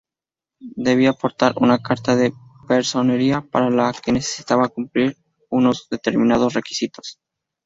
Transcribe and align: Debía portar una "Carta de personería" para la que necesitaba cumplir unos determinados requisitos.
Debía 0.87 1.13
portar 1.13 1.53
una 1.57 1.77
"Carta 1.77 2.15
de 2.15 2.33
personería" 2.67 3.41
para 3.41 3.69
la 3.69 3.93
que 3.93 4.11
necesitaba 4.11 4.67
cumplir 4.67 5.15
unos 5.51 5.89
determinados 5.91 6.55
requisitos. 6.55 7.19